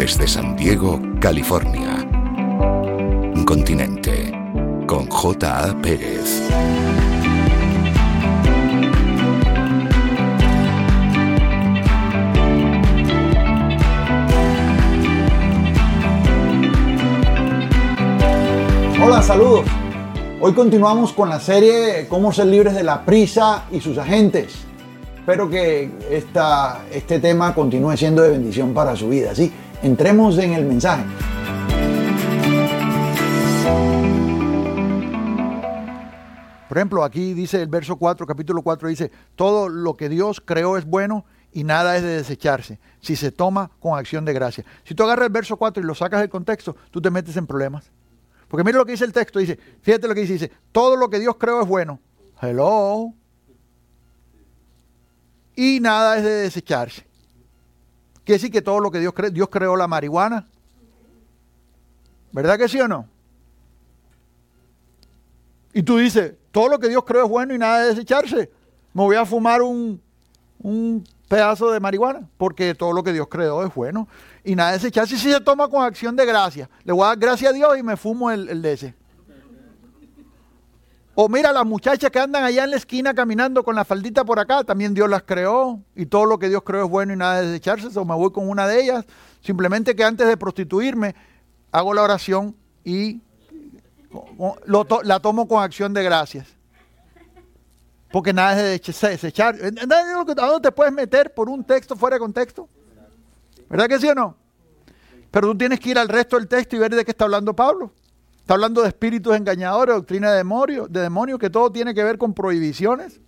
[0.00, 2.08] desde San Diego, California.
[3.44, 4.32] Continente
[4.86, 5.76] con J.A.
[5.82, 6.40] Pérez.
[19.04, 19.66] Hola, saludos.
[20.40, 24.64] Hoy continuamos con la serie Cómo ser libres de la prisa y sus agentes.
[25.18, 29.32] Espero que esta, este tema continúe siendo de bendición para su vida.
[29.32, 31.04] Así, entremos en el mensaje.
[36.68, 40.76] Por ejemplo, aquí dice el verso 4, capítulo 4, dice, todo lo que Dios creó
[40.76, 44.64] es bueno y nada es de desecharse si se toma con acción de gracia.
[44.84, 47.46] Si tú agarras el verso 4 y lo sacas del contexto, tú te metes en
[47.46, 47.90] problemas.
[48.46, 51.10] Porque mira lo que dice el texto, dice, fíjate lo que dice, dice, todo lo
[51.10, 51.98] que Dios creó es bueno.
[52.40, 53.12] Hello.
[55.56, 57.09] Y nada es de desecharse.
[58.24, 60.46] Quiere decir que todo lo que Dios creó, Dios creó la marihuana.
[62.32, 63.06] ¿Verdad que sí o no?
[65.72, 68.50] Y tú dices, todo lo que Dios creó es bueno y nada de desecharse.
[68.92, 70.00] Me voy a fumar un,
[70.58, 74.08] un pedazo de marihuana, porque todo lo que Dios creó es bueno.
[74.44, 76.68] Y nada de desecharse si se toma con acción de gracia.
[76.84, 78.94] Le voy a dar gracias a Dios y me fumo el, el de ese.
[81.22, 84.38] O mira, las muchachas que andan allá en la esquina caminando con la faldita por
[84.38, 85.78] acá, también Dios las creó.
[85.94, 87.88] Y todo lo que Dios creó es bueno y nada de desecharse.
[87.98, 89.04] O me voy con una de ellas.
[89.42, 91.14] Simplemente que antes de prostituirme,
[91.72, 93.20] hago la oración y
[94.64, 96.48] lo la tomo con acción de gracias.
[98.10, 99.56] Porque nada es de desechar.
[99.56, 102.66] ¿A dónde te puedes meter por un texto fuera de contexto?
[103.68, 104.36] ¿Verdad que sí o no?
[105.30, 107.54] Pero tú tienes que ir al resto del texto y ver de qué está hablando
[107.54, 107.92] Pablo.
[108.50, 112.18] Está hablando de espíritus engañadores, doctrina de demonios, de demonios, que todo tiene que ver
[112.18, 113.20] con prohibiciones.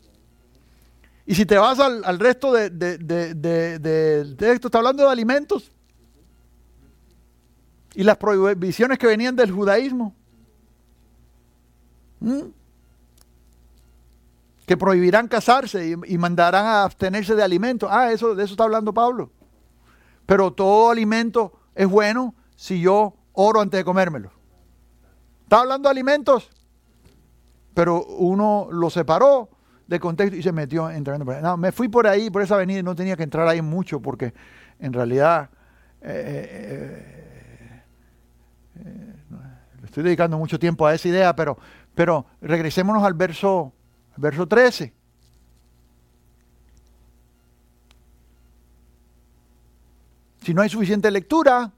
[1.25, 5.71] Y si te vas al, resto del de, de, de, texto, está hablando de alimentos.
[7.95, 10.13] Y las prohibiciones que venían del judaísmo.
[12.19, 12.47] ¿Mm?
[14.67, 17.89] Que prohibirán casarse y, y, mandarán a abstenerse de alimentos.
[17.93, 19.31] Ah, eso, de eso está hablando Pablo.
[20.27, 24.42] Pero todo alimento es bueno si yo oro antes de comérmelo.
[25.53, 26.49] Está hablando de alimentos,
[27.75, 29.51] pero uno lo separó
[29.87, 30.99] del contexto y se metió ahí.
[31.43, 34.01] No, me fui por ahí, por esa avenida, y no tenía que entrar ahí mucho
[34.01, 34.33] porque
[34.79, 35.51] en realidad
[36.01, 37.05] eh,
[37.61, 37.83] eh,
[38.77, 39.15] eh,
[39.85, 41.59] estoy dedicando mucho tiempo a esa idea, pero,
[41.95, 43.75] pero regresémonos al verso,
[44.17, 44.95] al verso 13.
[50.47, 51.71] Si no hay suficiente lectura,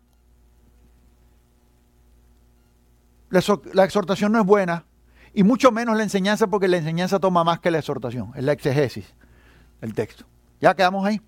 [3.73, 4.85] la exhortación no es buena,
[5.33, 8.53] y mucho menos la enseñanza, porque la enseñanza toma más que la exhortación, es la
[8.53, 9.15] exegesis
[9.81, 10.25] del texto.
[10.61, 11.21] ¿Ya quedamos ahí?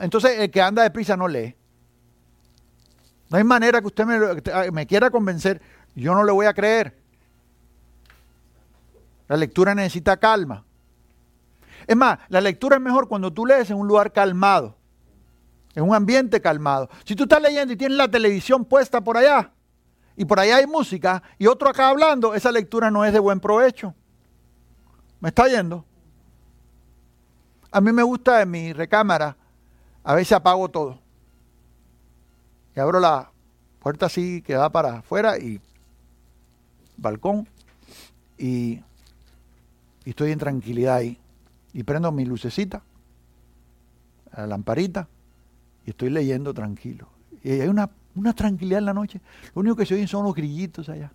[0.00, 1.56] Entonces, el que anda deprisa no lee.
[3.30, 5.62] No hay manera que usted me, me quiera convencer,
[5.94, 6.98] yo no le voy a creer.
[9.28, 10.64] La lectura necesita calma.
[11.86, 14.76] Es más, la lectura es mejor cuando tú lees en un lugar calmado,
[15.74, 16.90] en un ambiente calmado.
[17.04, 19.52] Si tú estás leyendo y tienes la televisión puesta por allá,
[20.16, 23.40] y por allá hay música y otro acá hablando, esa lectura no es de buen
[23.40, 23.94] provecho.
[25.20, 25.84] ¿Me está yendo?
[27.70, 29.36] A mí me gusta en mi recámara,
[30.02, 30.98] a veces apago todo.
[32.74, 33.30] Y abro la
[33.78, 35.60] puerta así que va para afuera y
[36.96, 37.48] balcón
[38.36, 38.80] y,
[40.04, 41.18] y estoy en tranquilidad ahí.
[41.72, 42.82] Y prendo mi lucecita,
[44.36, 45.08] la lamparita
[45.86, 47.08] y estoy leyendo tranquilo.
[47.42, 49.20] Y hay una una tranquilidad en la noche.
[49.54, 51.12] Lo único que se oyen son los grillitos allá.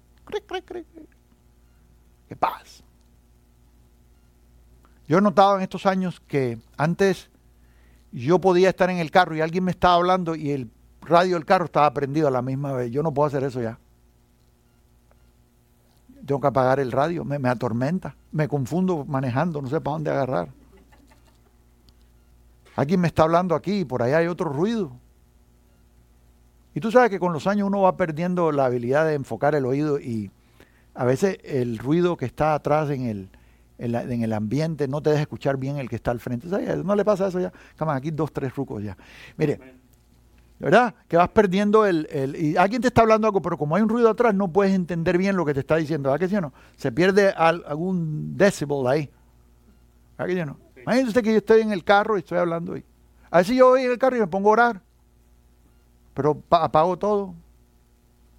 [2.27, 2.83] ¡Qué paz!
[5.07, 7.29] Yo he notado en estos años que antes
[8.11, 11.45] yo podía estar en el carro y alguien me estaba hablando y el radio del
[11.45, 12.91] carro estaba prendido a la misma vez.
[12.91, 13.77] Yo no puedo hacer eso ya.
[16.25, 20.09] Tengo que apagar el radio, me, me atormenta, me confundo manejando, no sé para dónde
[20.09, 20.49] agarrar.
[22.75, 24.91] Alguien me está hablando aquí y por allá hay otro ruido.
[26.75, 29.65] Y tú sabes que con los años uno va perdiendo la habilidad de enfocar el
[29.65, 30.29] oído y
[30.93, 33.29] a veces el ruido que está atrás en el,
[33.77, 36.49] en, el ambiente no te deja escuchar bien el que está al frente.
[36.49, 36.83] ¿Sabes?
[36.83, 37.53] ¿No le pasa eso ya?
[37.77, 38.97] Cama, aquí dos, tres rucos ya.
[39.37, 39.57] Mire,
[40.59, 40.93] ¿verdad?
[41.07, 43.87] Que vas perdiendo el, el, Y alguien te está hablando algo, pero como hay un
[43.87, 46.11] ruido atrás, no puedes entender bien lo que te está diciendo.
[46.11, 46.53] ¿Verdad que sí o no?
[46.75, 49.09] Se pierde algún decibel ahí.
[50.17, 50.57] ¿Verdad que sí o no?
[50.81, 52.83] Imagínese usted que yo estoy en el carro y estoy hablando ahí.
[53.31, 54.81] A veces yo voy en el carro y me pongo a orar
[56.15, 57.35] pero apago todo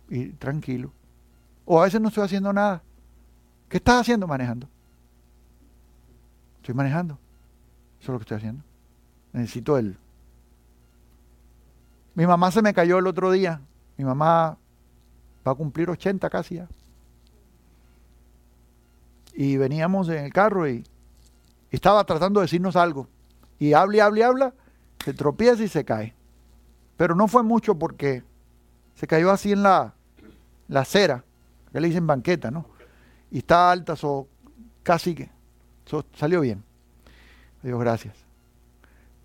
[0.08, 0.90] y tranquilo.
[1.64, 2.82] O a veces no estoy haciendo nada.
[3.68, 4.68] ¿Qué estás haciendo manejando?
[6.56, 7.18] Estoy manejando.
[8.00, 8.64] Eso es lo que estoy haciendo.
[9.32, 9.96] Necesito el...
[12.14, 13.60] Mi mamá se me cayó el otro día.
[13.98, 14.56] Mi mamá
[15.46, 16.68] va a cumplir 80 casi ya.
[19.34, 20.82] Y veníamos en el carro y,
[21.70, 23.06] estaba tratando de decirnos algo.
[23.58, 24.54] Y habla y habla y habla,
[25.04, 26.14] se tropieza y se cae.
[26.96, 28.22] Pero no fue mucho porque
[28.94, 29.94] se cayó así en la,
[30.68, 31.24] la acera,
[31.72, 32.66] que le dicen banqueta, ¿no?
[33.30, 34.28] Y está alta, so,
[34.82, 35.30] casi que
[36.14, 36.64] salió bien.
[37.62, 38.14] Dios gracias.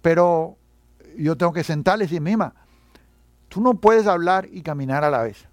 [0.01, 0.57] Pero
[1.18, 2.53] yo tengo que sentarle y decir, Mima,
[3.47, 5.47] tú no puedes hablar y caminar a la vez.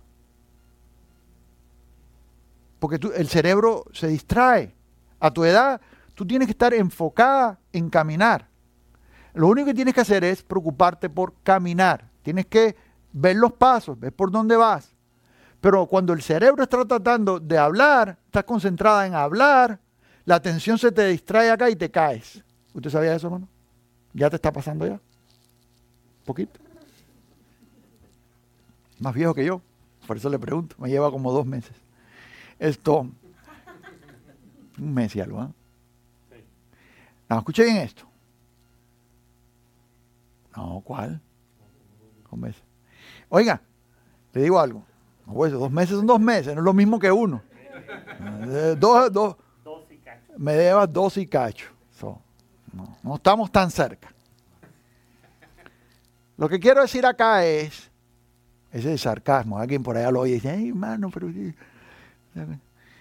[2.78, 4.74] Porque el cerebro se distrae.
[5.20, 5.80] A tu edad,
[6.14, 8.48] tú tienes que estar enfocada en caminar.
[9.34, 12.07] Lo único que tienes que hacer es preocuparte por caminar.
[12.22, 12.76] Tienes que
[13.12, 14.92] ver los pasos, ver por dónde vas.
[15.60, 19.80] Pero cuando el cerebro está tratando de hablar, estás concentrada en hablar,
[20.24, 22.42] la atención se te distrae acá y te caes.
[22.74, 23.48] ¿Usted sabía eso, hermano?
[24.12, 25.00] ¿Ya te está pasando ya?
[26.24, 26.60] ¿Poquito?
[28.98, 29.60] Más viejo que yo.
[30.06, 30.76] Por eso le pregunto.
[30.78, 31.76] Me lleva como dos meses.
[32.58, 33.08] Esto.
[34.78, 35.48] Un mes y algo, ¿eh?
[37.28, 38.04] No, escuche bien esto.
[40.56, 41.20] No, ¿cuál?
[42.30, 42.56] Un mes.
[43.28, 43.60] Oiga,
[44.32, 44.84] le digo algo.
[45.26, 47.42] Dos meses son dos meses, no es lo mismo que uno.
[48.46, 49.36] Eh, dos, dos,
[50.36, 51.68] me debas dos y cacho.
[53.02, 54.12] no, estamos tan cerca.
[56.36, 57.90] Lo que quiero decir acá es,
[58.72, 61.28] ese es sarcasmo, alguien por allá lo oye y dice, ay hermano, pero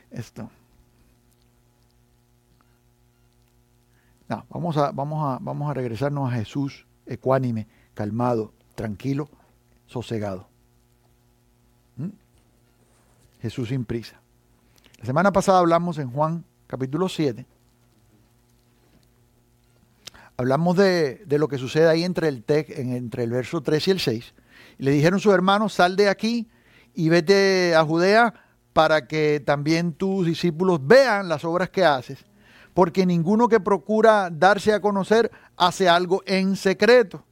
[0.09, 0.49] esto.
[4.27, 9.27] No, vamos a, vamos, a, vamos a regresarnos a Jesús ecuánime, calmado, tranquilo,
[9.87, 10.47] sosegado.
[11.95, 12.09] ¿Mm?
[13.41, 14.21] Jesús sin prisa.
[14.99, 17.43] La semana pasada hablamos en Juan capítulo 7.
[20.37, 24.33] Hablamos de, lo que sucede ahí entre el, entre el verso 3 y el 6.
[24.77, 26.47] Y le dijeron sus hermanos, sal de aquí
[26.93, 28.31] y vete a Judea
[28.73, 32.23] para que también tus discípulos vean las obras que haces,
[32.75, 37.26] porque ninguno que procura darse a conocer hace algo en secreto.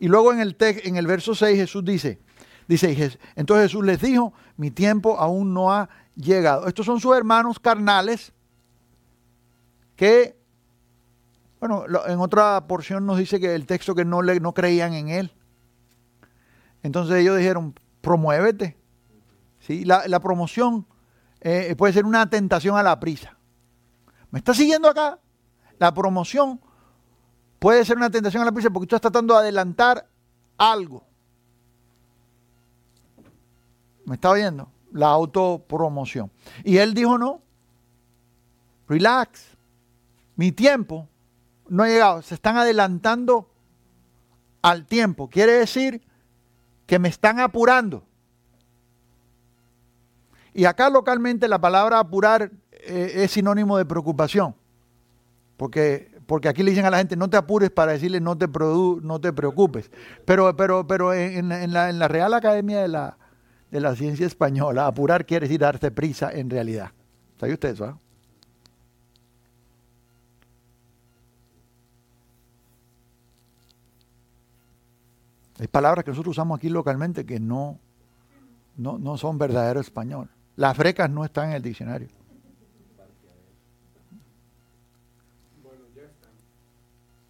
[0.00, 2.18] Y luego en el, en el verso 6 Jesús dice,
[2.66, 6.66] dice, entonces Jesús les dijo, mi tiempo aún no ha llegado.
[6.66, 8.32] Estos son sus hermanos carnales
[9.96, 10.38] que,
[11.60, 15.10] bueno, en otra porción nos dice que el texto que no, le, no creían en
[15.10, 15.32] él.
[16.82, 18.78] Entonces ellos dijeron, promuévete,
[19.84, 20.86] la, promoción
[21.42, 23.36] eh, puede ser una tentación a la prisa.
[24.30, 25.18] ¿Me está siguiendo acá?
[25.78, 26.60] La promoción
[27.60, 30.08] puede ser una tentación a la prisa porque tú estás tratando de adelantar
[30.58, 31.04] algo.
[34.04, 34.68] ¿Me está oyendo?
[34.90, 36.32] La autopromoción.
[36.64, 37.40] Y él dijo, no,
[38.88, 39.56] relax,
[40.34, 41.06] mi tiempo
[41.68, 43.48] no ha llegado, se están adelantando
[44.62, 45.28] al tiempo.
[45.28, 46.02] Quiere decir
[46.86, 48.02] que me están apurando.
[50.52, 54.56] Y acá localmente la palabra apurar eh, es sinónimo de preocupación.
[55.56, 58.46] Porque, porque aquí le dicen a la gente, no te apures para decirle no te,
[58.46, 59.90] no te preocupes.
[60.24, 63.18] Pero, pero, pero en, la, en la Real Academia de la,
[63.68, 66.92] de la Ciencia Española, apurar quiere decir darte prisa en realidad.
[67.36, 67.98] ¿Sabe usted eso?
[75.58, 77.80] Hay palabras que nosotros usamos aquí localmente que no,
[78.76, 80.30] no, no son verdadero español.
[80.54, 82.06] Las frecas no están en el diccionario.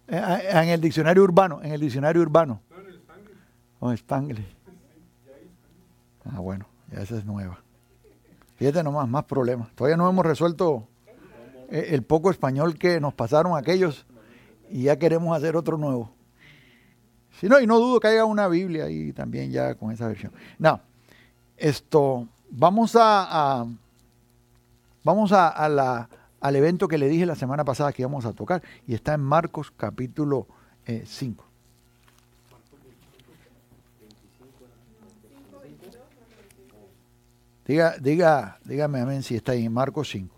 [0.11, 2.61] en el diccionario urbano, en el diccionario urbano.
[3.79, 4.55] No, en el Spanglish.
[6.25, 7.59] Ah, bueno, ya esa es nueva.
[8.55, 9.73] Fíjate nomás, más problemas.
[9.73, 10.87] Todavía no hemos resuelto
[11.69, 14.05] eh, el poco español que nos pasaron aquellos
[14.69, 16.13] y ya queremos hacer otro nuevo.
[17.39, 20.31] Si no, y no dudo que haya una Biblia ahí también ya con esa versión.
[20.59, 20.79] No,
[21.57, 23.65] esto, Vamos a,
[25.05, 26.09] vamos a, la,
[26.41, 29.21] al evento que le dije la semana pasada que íbamos a tocar y está en
[29.21, 30.47] Marcos capítulo
[30.85, 31.43] 5.
[31.43, 31.47] Eh,
[37.65, 40.35] diga, diga, dígame amén si está ahí en Marcos 5.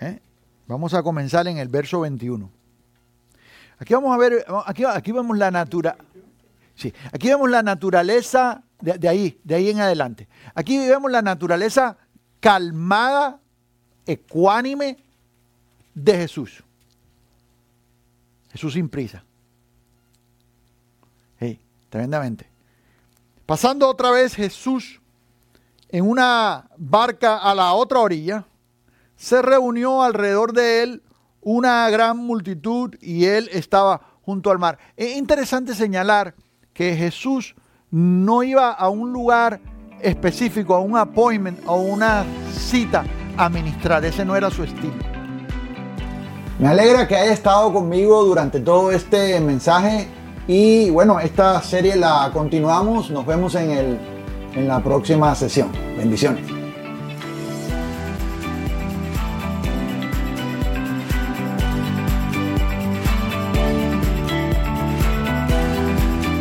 [0.00, 0.20] ¿Eh?
[0.66, 2.50] Vamos a comenzar en el verso 21.
[3.78, 5.96] Aquí vamos a ver, aquí, aquí vemos la natura,
[6.76, 10.28] sí, aquí vemos la naturaleza de, ahí, de ahí en adelante.
[10.54, 11.96] Aquí vemos la naturaleza
[12.38, 13.40] calmada,
[14.06, 14.98] ecuánime
[15.94, 16.62] de Jesús.
[18.50, 19.24] Jesús sin prisa.
[21.88, 22.48] tremendamente.
[23.44, 25.02] Pasando otra vez Jesús
[25.90, 28.46] en una barca a la otra orilla,
[29.14, 31.02] se reunió alrededor de él
[31.42, 34.78] una gran multitud y él estaba junto al mar.
[34.96, 36.34] Es interesante señalar
[36.72, 37.54] que Jesús
[37.90, 39.60] no iba a un lugar
[40.00, 43.04] específico, a un appointment o una cita
[43.36, 44.04] a ministrar.
[44.04, 44.94] Ese no era su estilo.
[46.58, 50.06] Me alegra que haya estado conmigo durante todo este mensaje
[50.46, 53.10] y bueno, esta serie la continuamos.
[53.10, 53.98] Nos vemos en, el,
[54.54, 55.70] en la próxima sesión.
[55.96, 56.44] Bendiciones.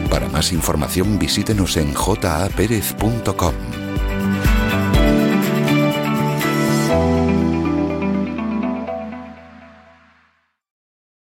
[0.09, 3.80] Para más información visítenos en japerez.com.